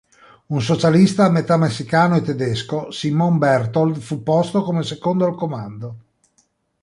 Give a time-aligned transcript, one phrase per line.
[0.57, 5.95] Un socialista metà messicano e tedesco, Simón Berthold, fu posto come secondo al comando.